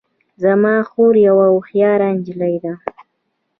[0.43, 2.73] زما خور یوه هوښیاره نجلۍ ده